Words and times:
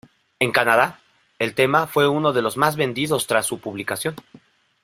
En 0.39 0.51
Canadá, 0.51 0.99
el 1.37 1.53
tema 1.53 1.85
fue 1.85 2.07
uno 2.07 2.33
de 2.33 2.41
los 2.41 2.57
más 2.57 2.75
vendidos 2.75 3.27
tras 3.27 3.45
su 3.45 3.59
publicación. 3.59 4.15